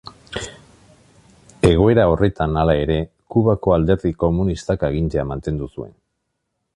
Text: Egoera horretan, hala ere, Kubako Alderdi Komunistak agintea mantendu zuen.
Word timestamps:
Egoera 1.69 2.05
horretan, 2.13 2.57
hala 2.61 2.75
ere, 2.87 2.97
Kubako 3.35 3.75
Alderdi 3.77 4.15
Komunistak 4.25 4.87
agintea 4.89 5.27
mantendu 5.33 5.69
zuen. 5.79 5.97